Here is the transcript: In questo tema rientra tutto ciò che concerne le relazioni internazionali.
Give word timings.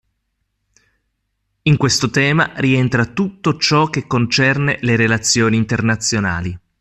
In 1.61 1.77
questo 1.77 2.09
tema 2.09 2.53
rientra 2.55 3.05
tutto 3.05 3.57
ciò 3.59 3.85
che 3.91 4.07
concerne 4.07 4.79
le 4.81 4.95
relazioni 4.95 5.57
internazionali. 5.57 6.59